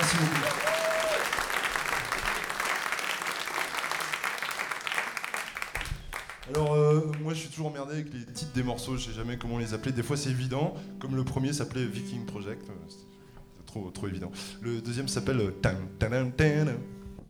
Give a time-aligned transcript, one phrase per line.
[0.00, 0.34] Merci beaucoup.
[6.48, 9.36] Alors, euh, moi je suis toujours emmerdé avec les titres des morceaux, je sais jamais
[9.36, 9.92] comment les appeler.
[9.92, 14.32] Des fois c'est évident, comme le premier s'appelait Viking Project, euh, c'est trop, trop évident.
[14.62, 16.72] Le deuxième s'appelle euh, Tan Tan Tan.